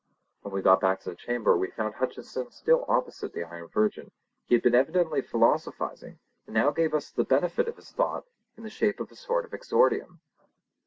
[0.41, 4.09] When we got back to the chamber we found Hutcheson still opposite the Iron Virgin;
[4.47, 8.25] he had been evidently philosophising, and now gave us the benefit of his thought
[8.57, 10.19] in the shape of a sort of exordium.